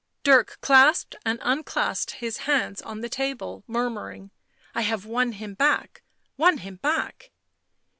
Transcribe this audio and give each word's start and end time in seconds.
Dirk 0.23 0.57
clasped 0.61 1.15
and 1.23 1.37
unclasped 1.43 2.13
his 2.13 2.37
hands 2.49 2.81
on 2.81 3.01
the 3.01 3.07
table, 3.07 3.63
murmuring:" 3.67 4.31
I 4.73 4.81
have 4.81 5.05
won 5.05 5.33
him 5.33 5.53
back— 5.53 6.01
won 6.39 6.57
him 6.57 6.77
back 6.77 7.29